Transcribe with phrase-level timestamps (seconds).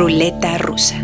[0.00, 0.98] Ruleta rusa.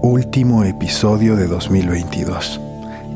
[0.00, 2.58] Último episodio de 2022.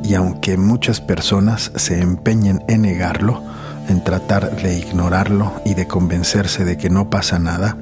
[0.05, 3.43] Y aunque muchas personas se empeñen en negarlo,
[3.89, 7.79] en tratar de ignorarlo y de convencerse de que no pasa nada,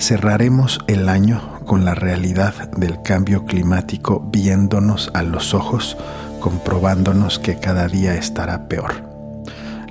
[0.00, 5.96] cerraremos el año con la realidad del cambio climático viéndonos a los ojos,
[6.44, 9.08] comprobándonos que cada día estará peor.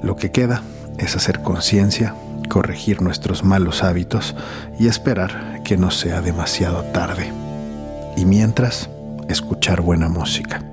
[0.04, 0.62] Lo que queda
[1.00, 2.14] es hacer conciencia,
[2.48, 4.36] corregir nuestros malos hábitos
[4.80, 7.34] y esperar que no sea demasiado tarde.
[8.16, 8.92] Y mientras,
[9.30, 10.64] escuchar buena música.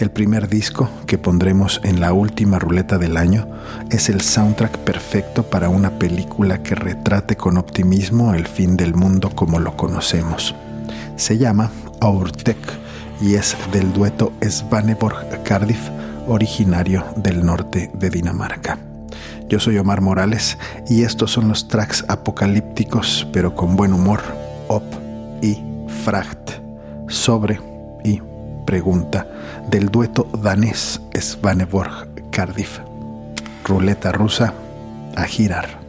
[0.00, 3.46] El primer disco que pondremos en la última ruleta del año
[3.92, 9.30] es el soundtrack perfecto para una película que retrate con optimismo el fin del mundo
[9.30, 10.56] como lo conocemos.
[11.14, 12.83] Se llama Our Tech
[13.20, 15.90] y es del dueto Svaneborg-Cardiff,
[16.26, 18.78] originario del norte de Dinamarca.
[19.48, 20.58] Yo soy Omar Morales
[20.88, 24.20] y estos son los tracks apocalípticos pero con buen humor,
[24.68, 24.84] op
[25.42, 25.58] y
[26.04, 26.52] fracht,
[27.08, 27.60] sobre
[28.02, 28.20] y
[28.64, 29.26] pregunta
[29.70, 32.80] del dueto danés Svaneborg-Cardiff.
[33.64, 34.54] Ruleta rusa
[35.16, 35.83] a girar.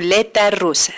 [0.00, 0.94] Ruleta rusa.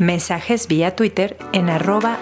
[0.00, 2.16] Mensajes vía Twitter en arroba.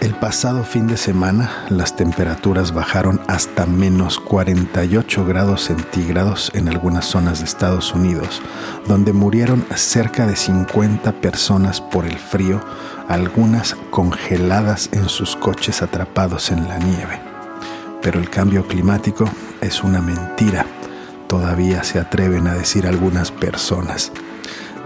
[0.00, 7.06] El pasado fin de semana las temperaturas bajaron hasta menos 48 grados centígrados en algunas
[7.06, 8.40] zonas de Estados Unidos,
[8.86, 12.60] donde murieron cerca de 50 personas por el frío,
[13.08, 17.18] algunas congeladas en sus coches atrapados en la nieve.
[18.00, 19.24] Pero el cambio climático
[19.60, 20.64] es una mentira,
[21.28, 24.10] todavía se atreven a decir algunas personas.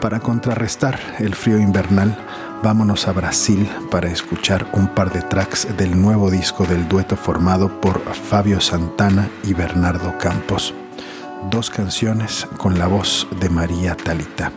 [0.01, 2.19] Para contrarrestar el frío invernal,
[2.63, 7.81] vámonos a Brasil para escuchar un par de tracks del nuevo disco del dueto formado
[7.81, 10.75] por Fabio Santana y Bernardo Campos.
[11.51, 14.53] Dos canciones con la voz de María Talita,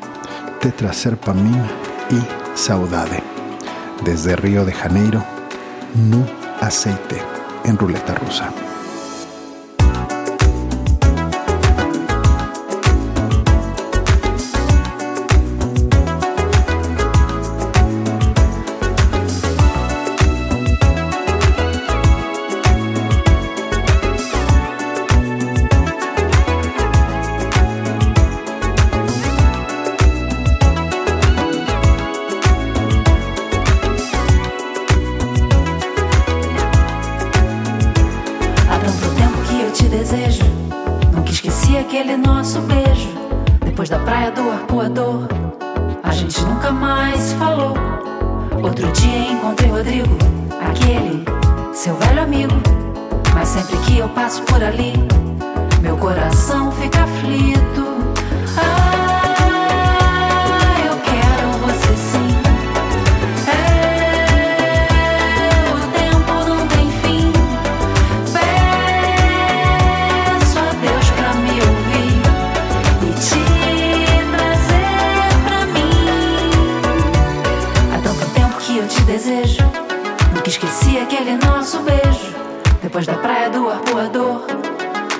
[0.59, 1.63] Tetra Serpamim
[2.09, 3.23] y Saudade.
[4.03, 5.23] Desde Río de Janeiro,
[5.93, 6.25] Nu
[6.59, 7.21] Aceite
[7.65, 8.49] en ruleta rusa.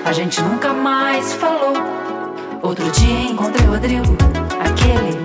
[0.06, 1.72] a gente nunca mais falou.
[2.62, 4.16] Outro dia encontrei o Rodrigo,
[4.60, 5.18] aquele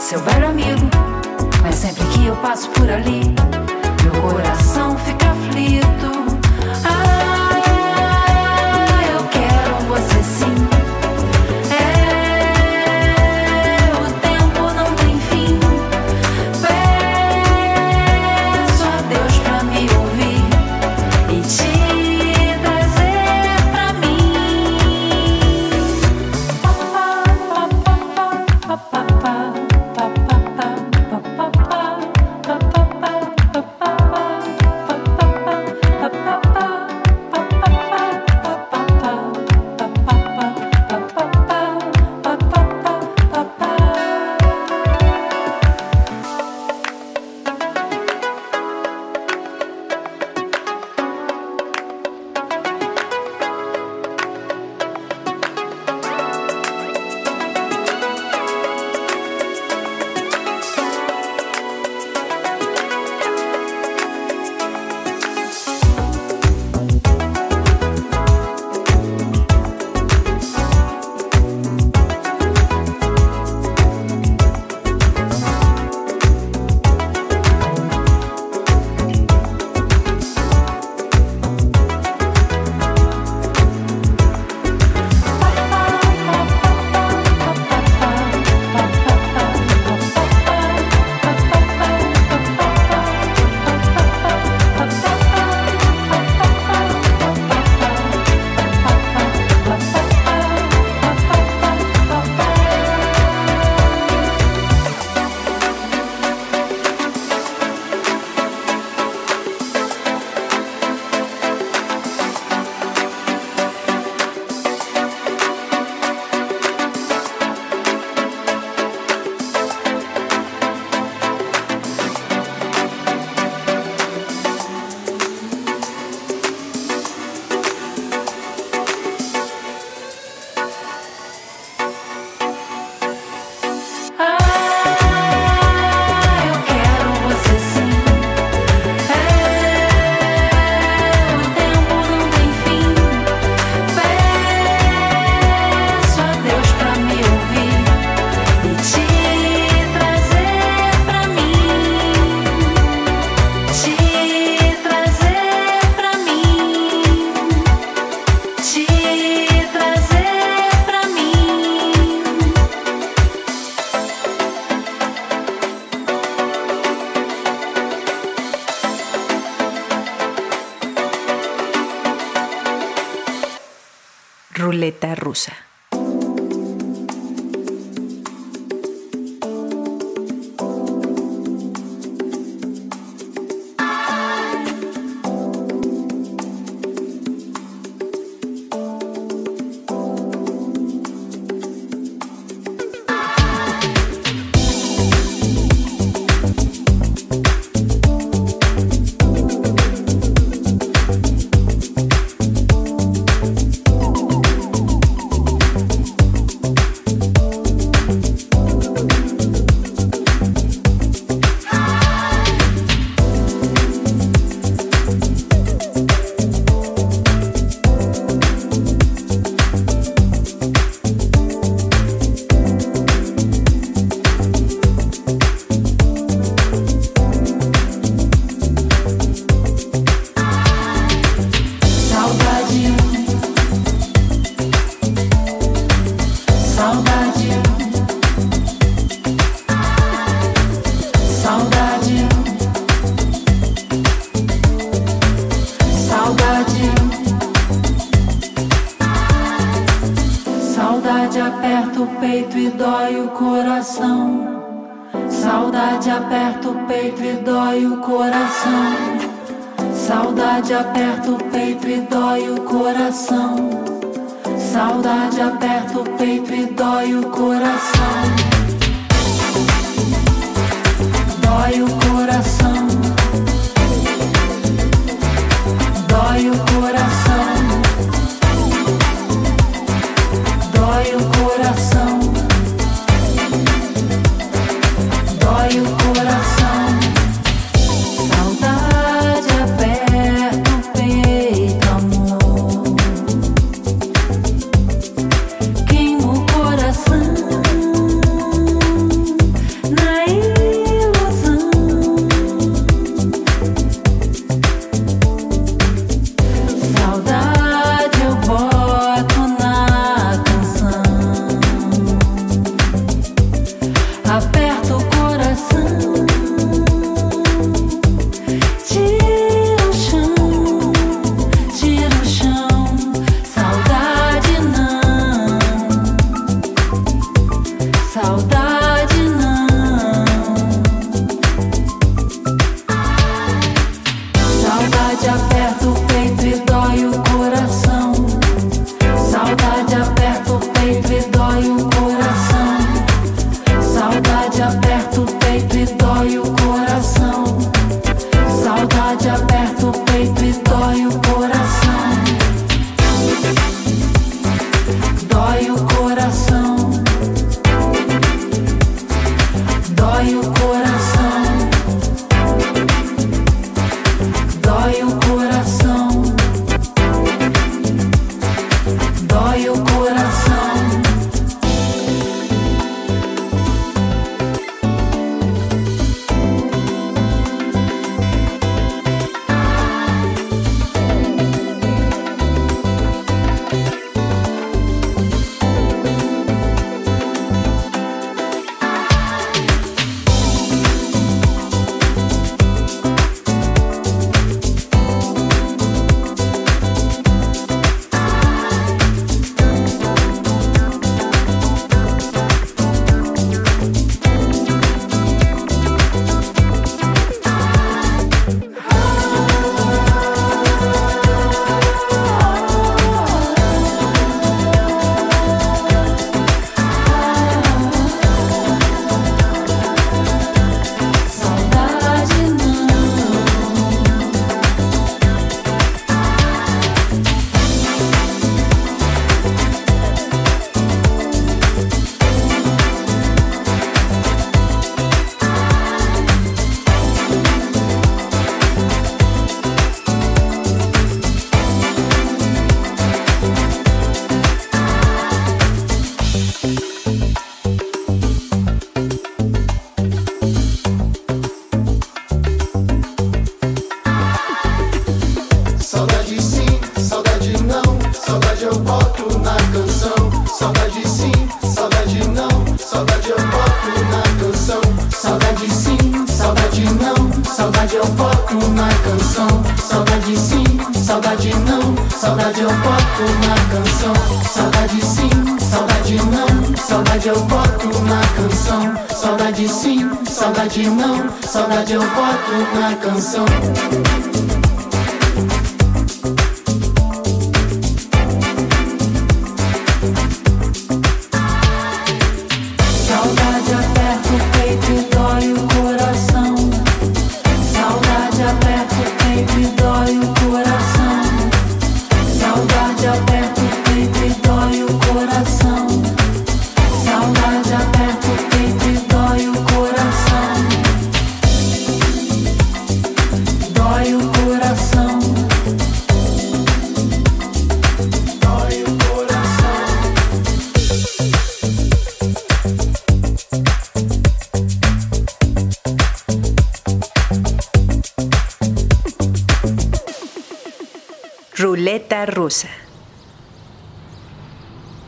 [0.00, 0.90] seu velho amigo.
[1.62, 3.32] Mas sempre que eu passo por ali,
[4.02, 5.83] meu coração fica frio.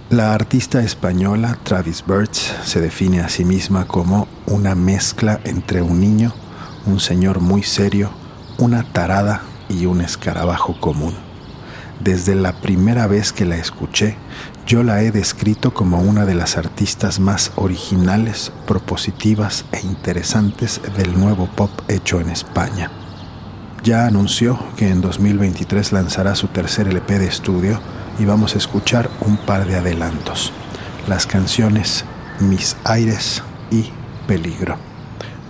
[0.09, 6.01] La artista española Travis Birds se define a sí misma como una mezcla entre un
[6.01, 6.33] niño,
[6.87, 8.11] un señor muy serio,
[8.57, 11.15] una tarada y un escarabajo común.
[12.01, 14.17] Desde la primera vez que la escuché,
[14.67, 21.19] yo la he descrito como una de las artistas más originales, propositivas e interesantes del
[21.19, 22.91] nuevo pop hecho en España
[23.87, 27.81] ya anunció que en 2023 lanzará su tercer LP de estudio
[28.19, 30.53] y vamos a escuchar un par de adelantos.
[31.07, 32.05] Las canciones
[32.41, 33.85] Mis Aires y
[34.27, 34.77] Peligro.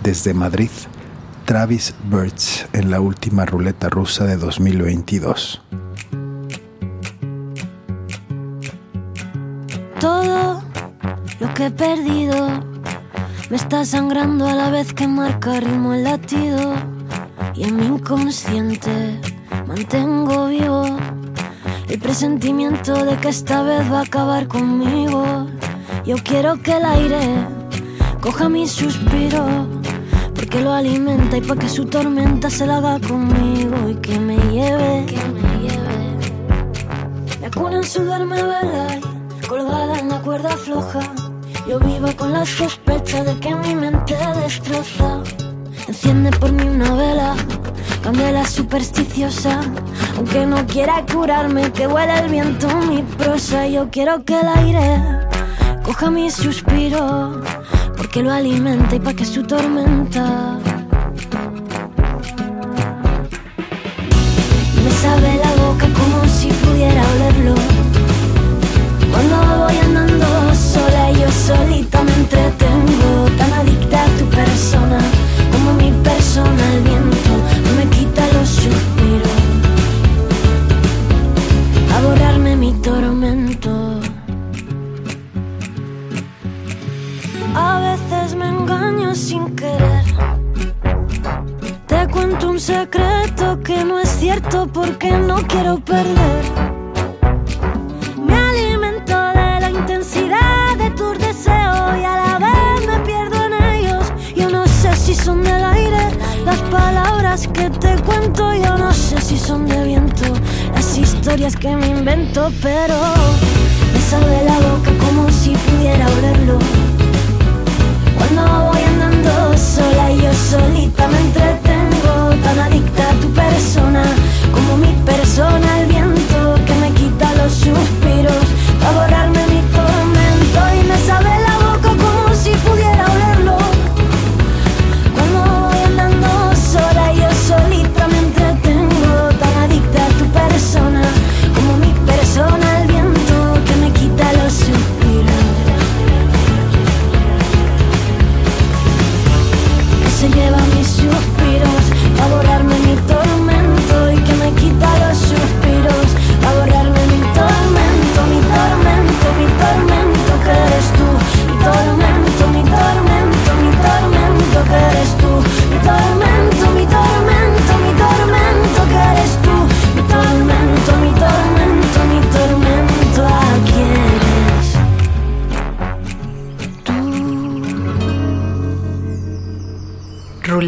[0.03, 0.69] Desde Madrid,
[1.45, 5.63] Travis Birds en la última ruleta rusa de 2022.
[9.99, 10.61] Todo
[11.39, 12.63] lo que he perdido
[13.49, 16.96] me está sangrando a la vez que marca ritmo el latido
[17.57, 19.19] y en mi inconsciente
[19.65, 20.85] mantengo vivo
[21.89, 25.47] el presentimiento de que esta vez va a acabar conmigo.
[26.05, 27.19] Yo quiero que el aire
[28.21, 29.67] coja mi suspiro,
[30.35, 34.37] porque lo alimenta y para que su tormenta se la haga conmigo y que me
[34.51, 35.87] lleve, que me lleve.
[37.77, 41.01] En sudarme vela y colgada en la cuerda floja.
[41.67, 45.21] Yo vivo con la sospecha de que mi mente destroza.
[45.87, 47.35] Enciende por mí una vela,
[48.03, 49.61] candela supersticiosa.
[50.17, 53.67] Aunque no quiera curarme, que huele el viento mi prosa.
[53.67, 55.01] Yo quiero que el aire
[55.83, 57.41] coja mi suspiro,
[57.95, 60.59] porque lo alimenta y pa' que su tormenta.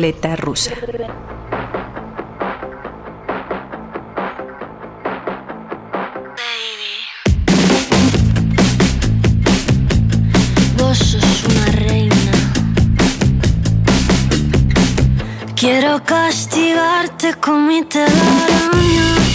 [0.09, 0.71] Ruleta rusa.
[15.55, 19.28] Quiero castigarte con mi telaraña.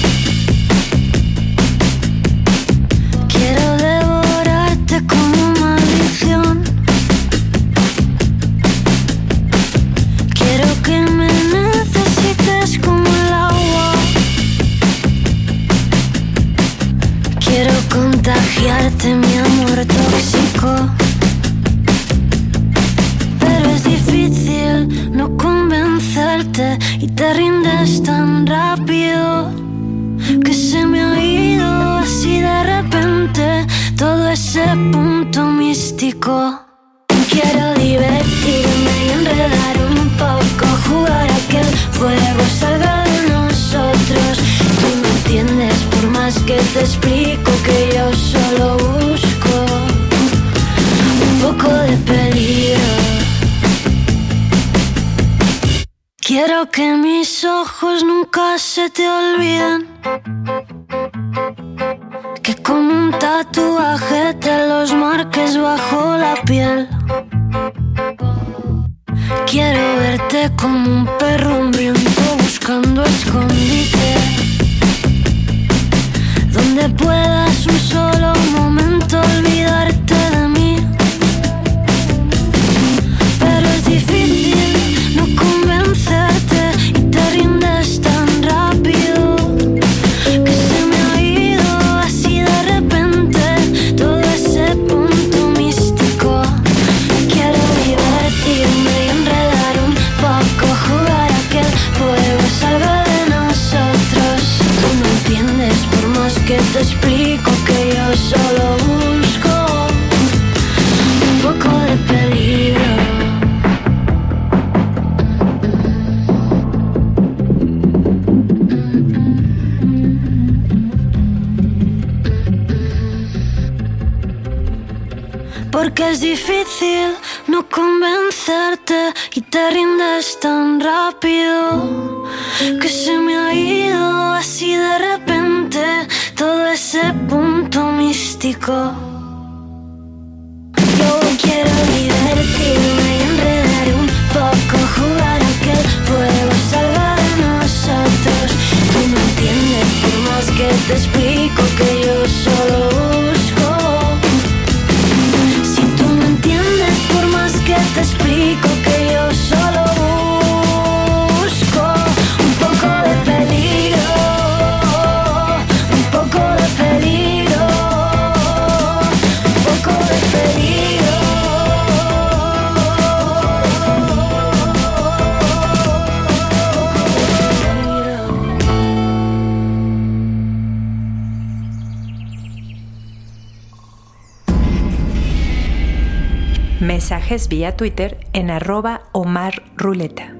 [187.34, 190.32] Mensajes vía Twitter en arroba Omar Ruleta.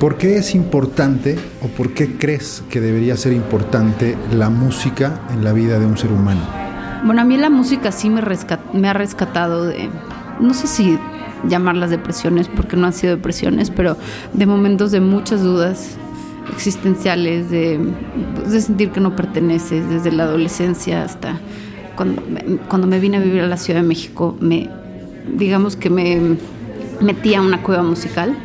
[0.00, 5.44] ¿Por qué es importante o por qué crees que debería ser importante la música en
[5.44, 6.40] la vida de un ser humano?
[7.04, 9.90] Bueno, a mí la música sí me, rescat- me ha rescatado de,
[10.40, 10.98] no sé si
[11.48, 13.96] llamarlas depresiones, porque no han sido depresiones, pero
[14.32, 15.96] de momentos de muchas dudas
[16.50, 17.78] existenciales, de,
[18.34, 21.40] pues, de sentir que no perteneces, desde la adolescencia hasta
[21.96, 22.22] cuando,
[22.68, 24.68] cuando me vine a vivir a la Ciudad de México, me,
[25.36, 26.36] digamos que me
[27.00, 28.36] metí a una cueva musical.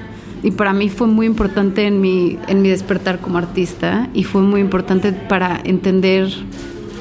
[0.44, 4.42] Y para mí fue muy importante en mi, en mi despertar como artista y fue
[4.42, 6.30] muy importante para entender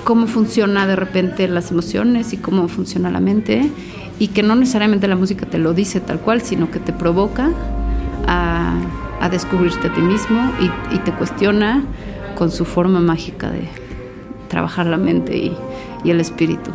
[0.05, 3.71] cómo funciona de repente las emociones y cómo funciona la mente
[4.19, 7.51] y que no necesariamente la música te lo dice tal cual, sino que te provoca
[8.27, 8.75] a,
[9.21, 10.53] a descubrirte a ti mismo
[10.93, 11.85] y, te cuestiona
[12.37, 13.69] con su forma mágica de
[14.49, 15.37] trabajar la mente
[16.05, 16.71] y el espíritu.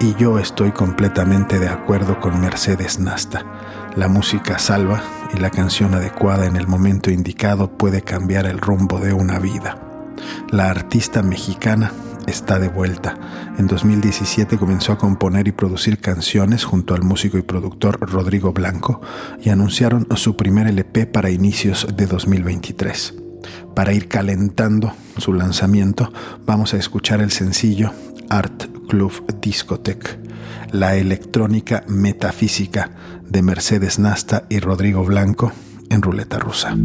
[0.00, 3.44] Y yo estoy completamente de acuerdo con Mercedes Nasta.
[3.96, 5.02] La música salva
[5.32, 9.78] y la canción adecuada en el momento indicado puede cambiar el rumbo de una vida.
[10.50, 11.92] La artista mexicana
[12.26, 13.16] está de vuelta.
[13.58, 19.00] En 2017 comenzó a componer y producir canciones junto al músico y productor Rodrigo Blanco
[19.42, 23.14] y anunciaron su primer LP para inicios de 2023.
[23.74, 26.12] Para ir calentando su lanzamiento,
[26.46, 27.92] vamos a escuchar el sencillo
[28.28, 30.18] Art Club Discotech,
[30.72, 32.90] la electrónica metafísica
[33.28, 35.52] de Mercedes Nasta y Rodrigo Blanco
[35.90, 36.76] en ruleta rusa.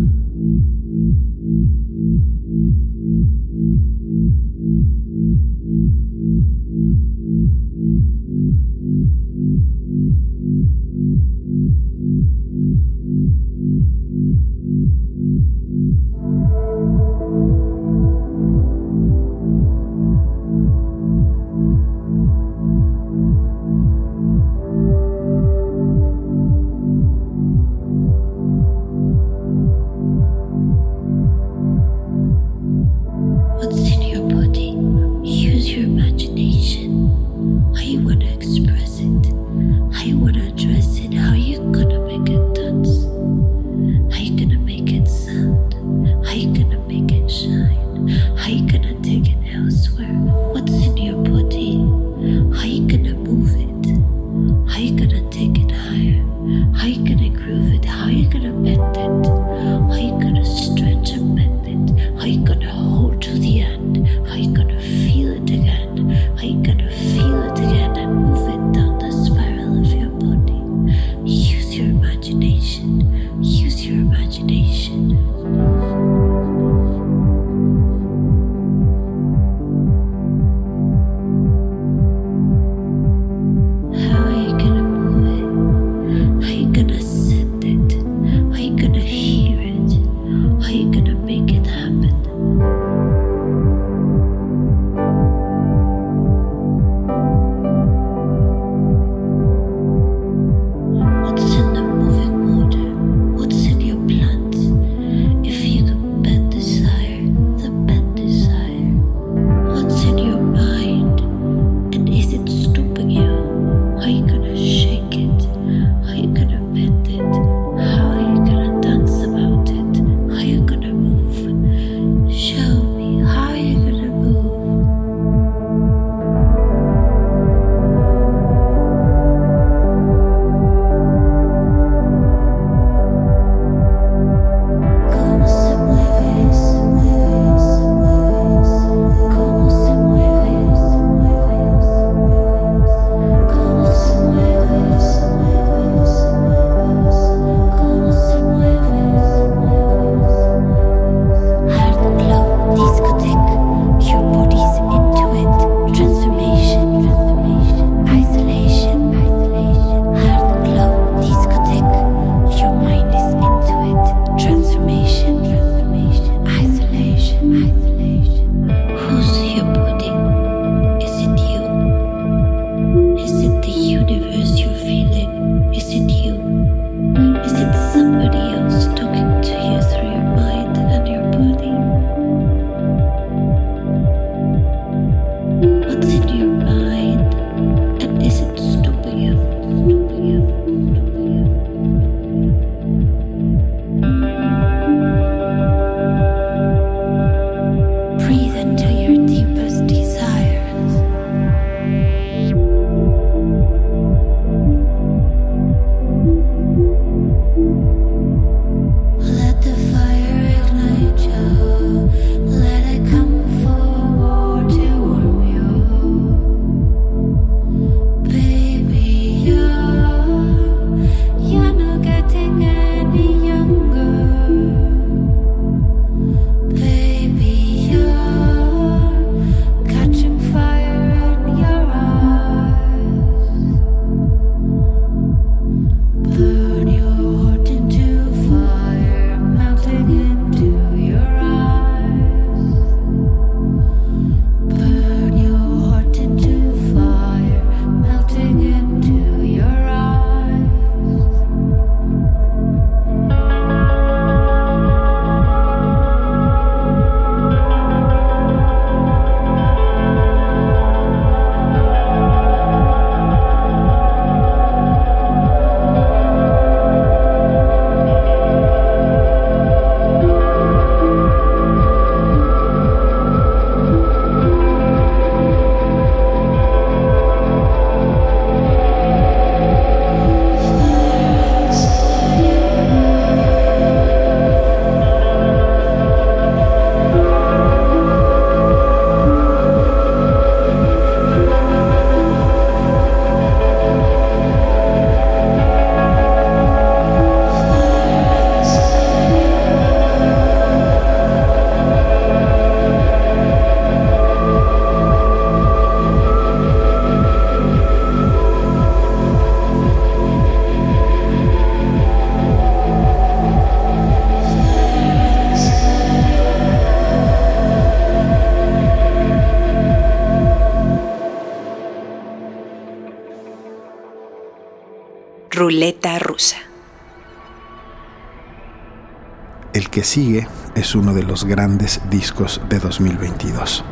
[330.04, 333.84] Sigue es uno de los grandes discos de 2022.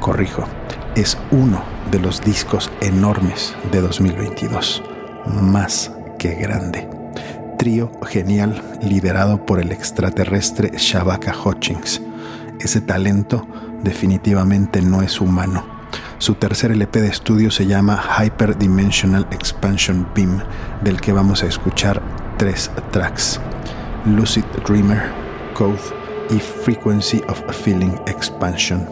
[0.00, 0.44] Corrijo,
[0.94, 4.82] es uno de los discos enormes de 2022.
[5.26, 6.88] Más que grande.
[7.58, 12.02] Trío genial liderado por el extraterrestre Shabaka Hutchings.
[12.60, 13.46] Ese talento
[13.82, 15.74] definitivamente no es humano
[16.18, 20.40] su tercer LP de estudio se llama Hyperdimensional Expansion Beam,
[20.82, 22.00] del que vamos a escuchar
[22.38, 23.40] tres tracks:
[24.06, 25.02] Lucid Dreamer,
[25.54, 25.80] Code
[26.30, 28.86] y Frequency of Feeling Expansion.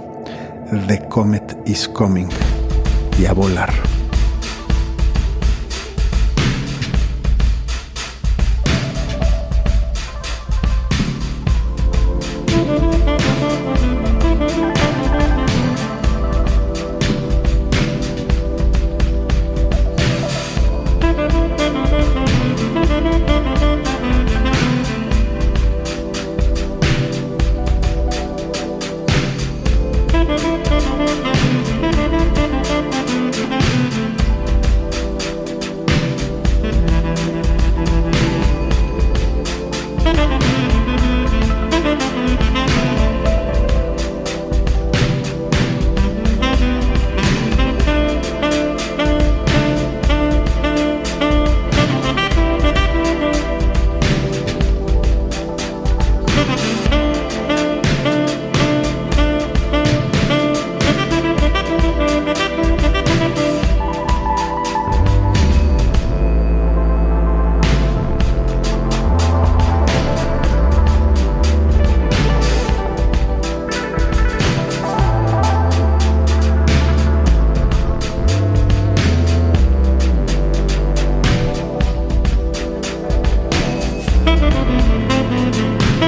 [0.86, 2.30] The Comet is Coming
[3.18, 3.26] y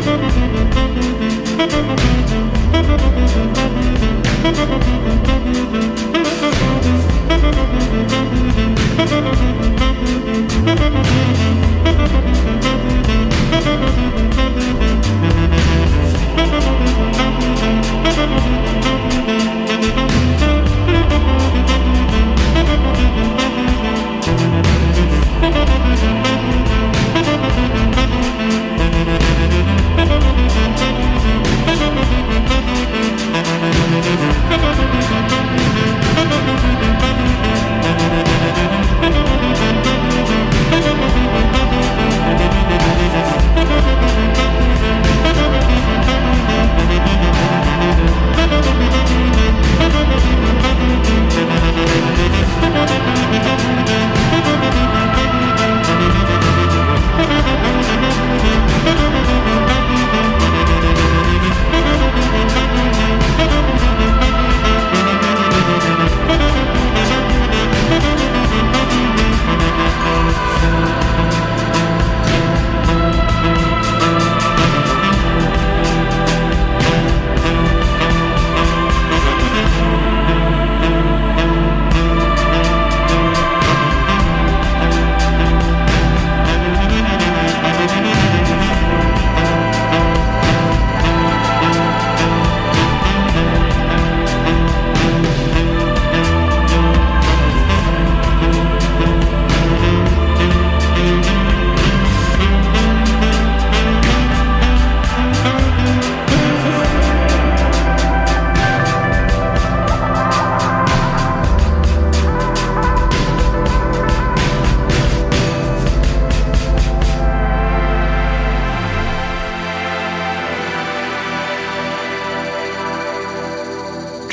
[0.07, 2.13] a volar.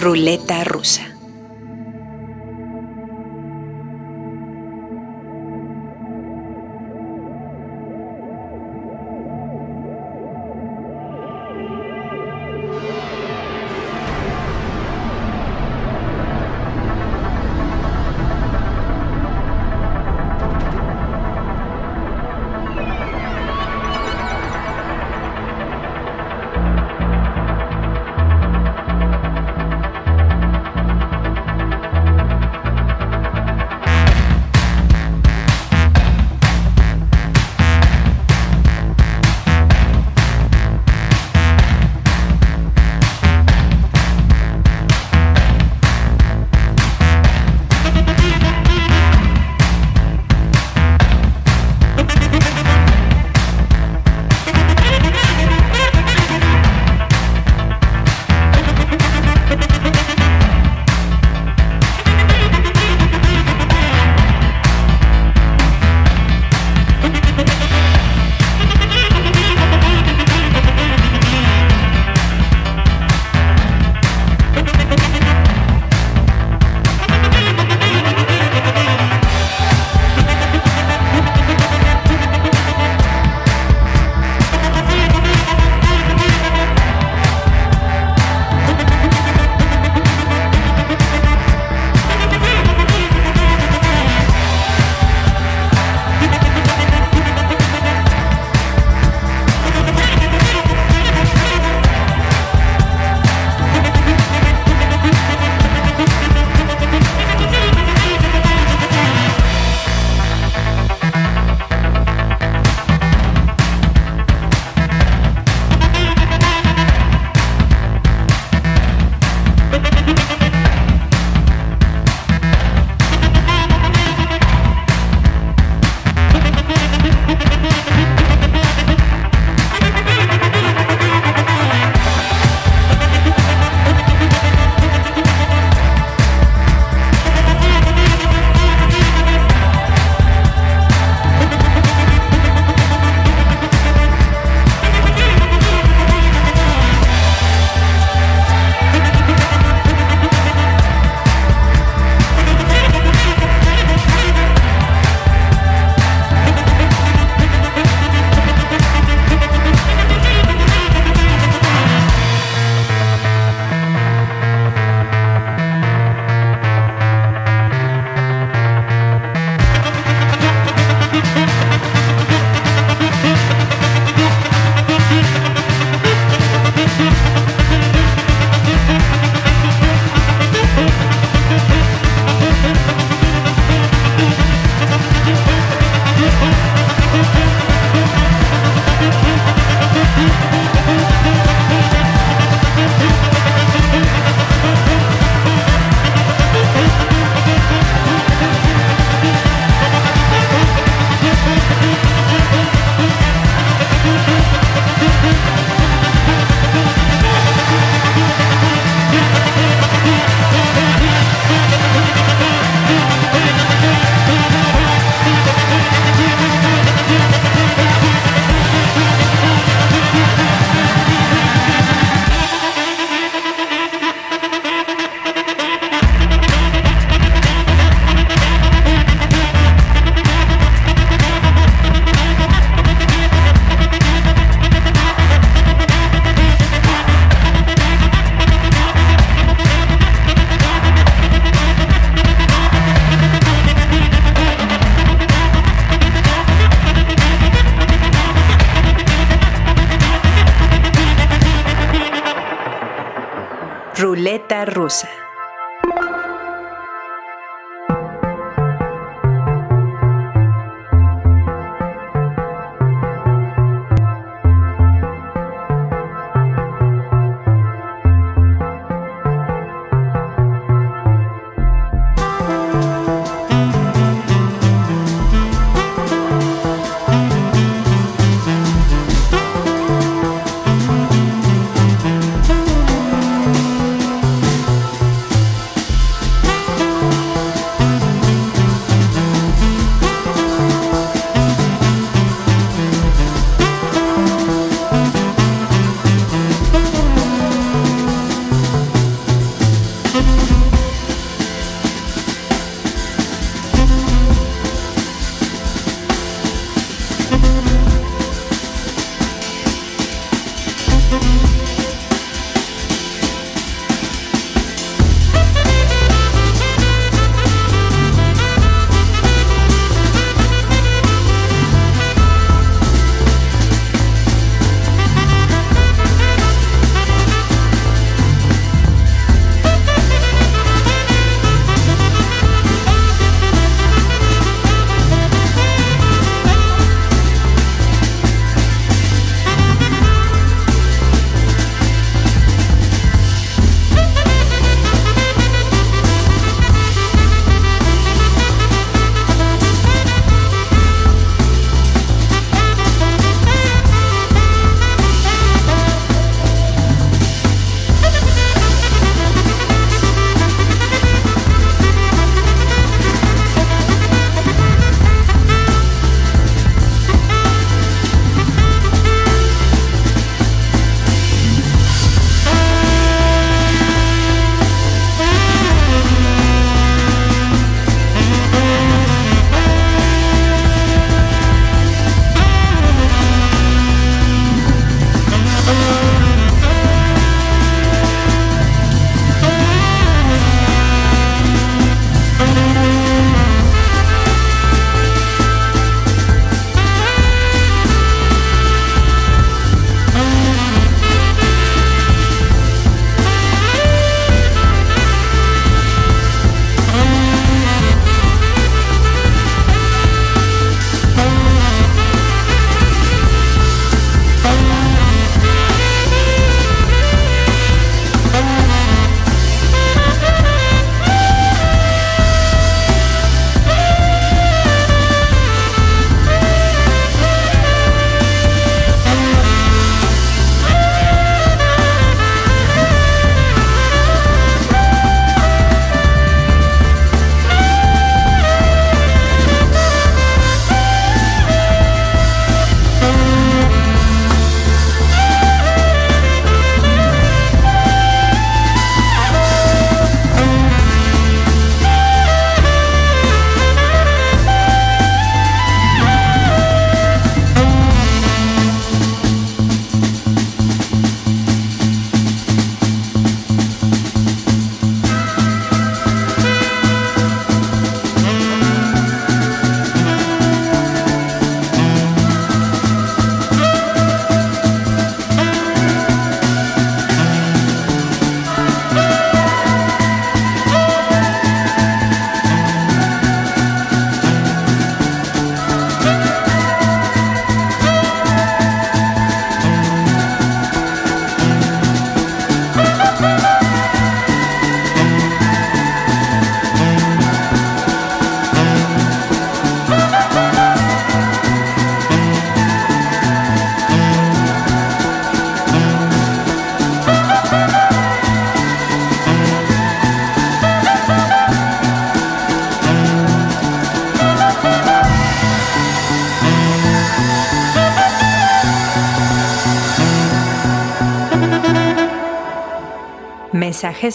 [0.01, 0.40] Ruleta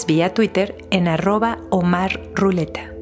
[0.07, 1.07] vía Twitter en
[1.71, 2.93] Omar Ruleta.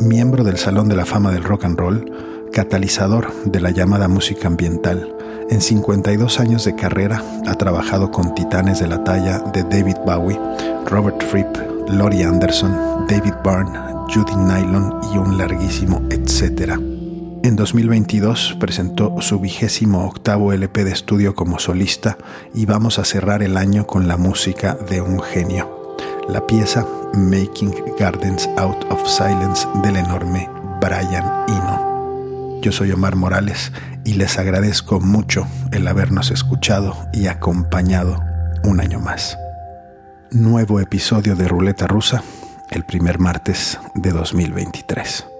[0.00, 2.12] Miembro del Salón de la Fama del Rock and Roll,
[2.52, 5.12] catalizador de la llamada música ambiental,
[5.50, 10.38] en 52 años de carrera ha trabajado con titanes de la talla de David Bowie,
[10.86, 11.48] Robert Fripp,
[11.88, 13.76] Laurie Anderson, David Byrne,
[14.14, 16.78] Judy Nylon y un larguísimo etcétera.
[17.42, 22.18] En 2022 presentó su vigésimo octavo LP de estudio como solista
[22.54, 25.96] y vamos a cerrar el año con la música de un genio,
[26.28, 30.48] la pieza Making Gardens Out of Silence del enorme
[30.80, 32.60] Brian Eno.
[32.60, 33.72] Yo soy Omar Morales
[34.04, 38.22] y les agradezco mucho el habernos escuchado y acompañado
[38.64, 39.38] un año más.
[40.30, 42.22] Nuevo episodio de Ruleta Rusa
[42.70, 45.37] el primer martes de 2023.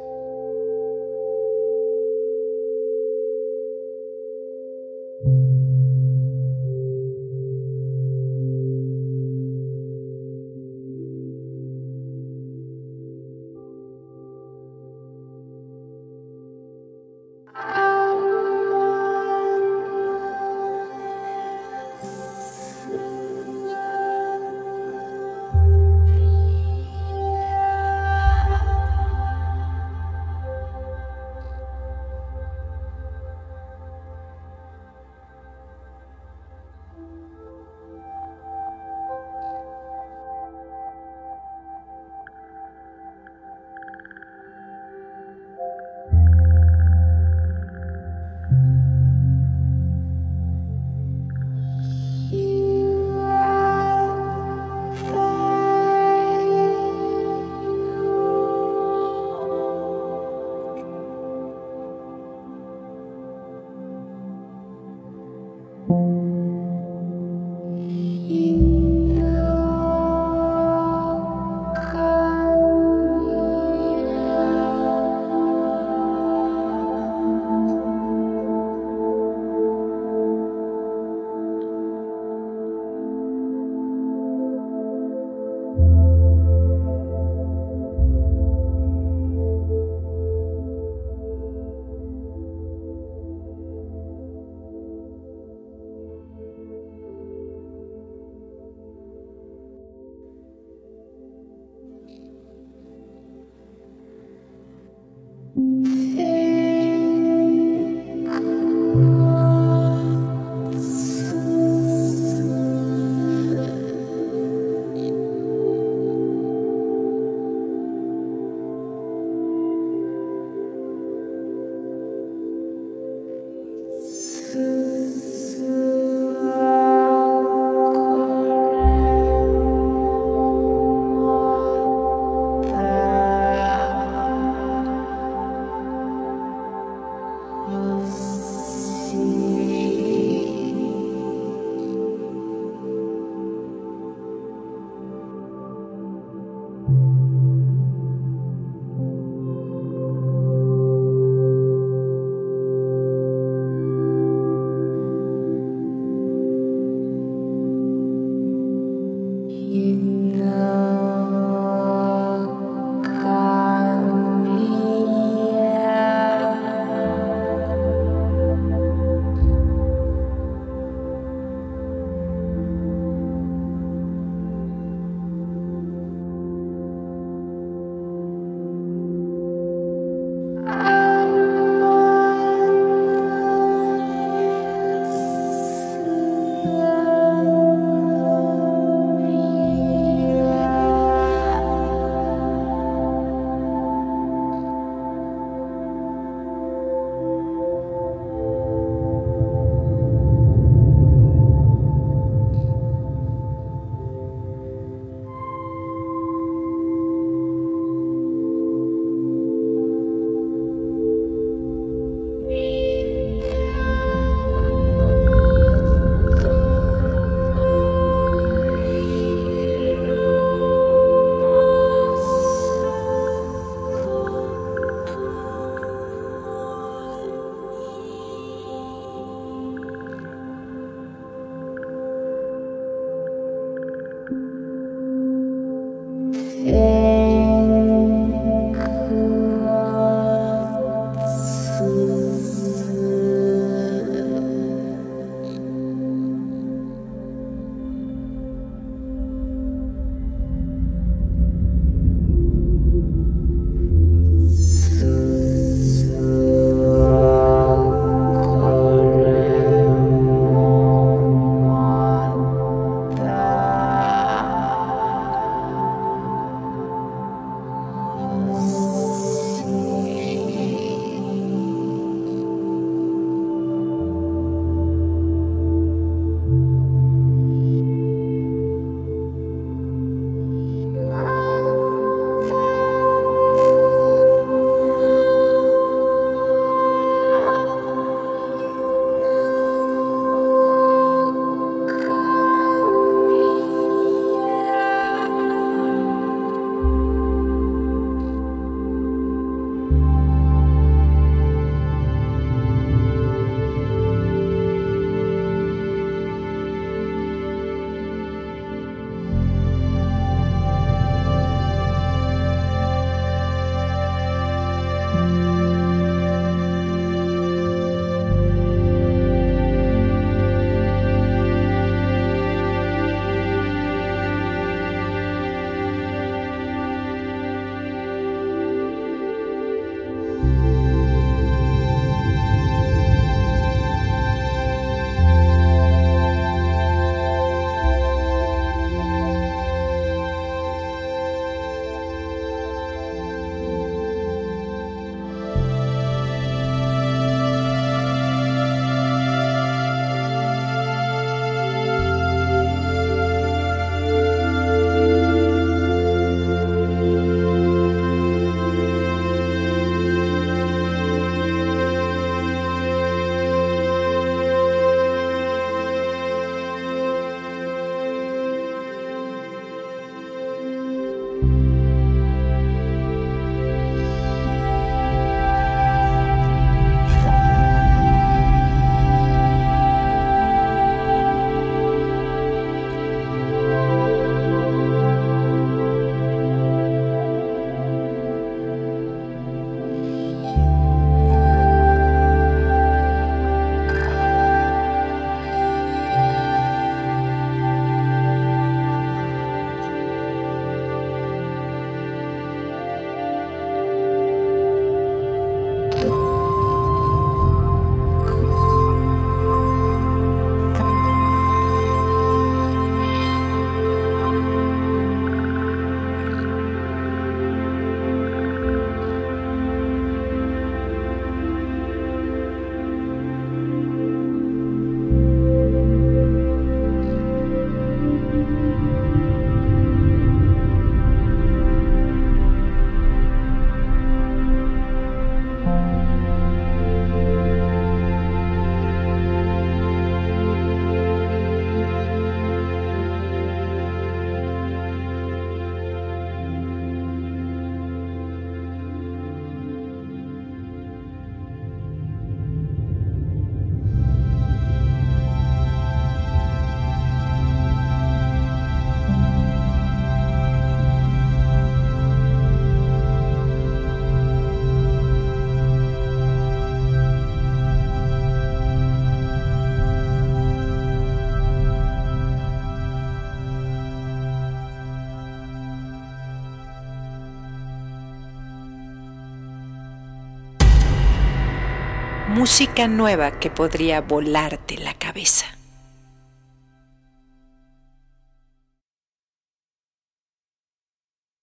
[482.49, 484.57] Música nueva que podría cabeza.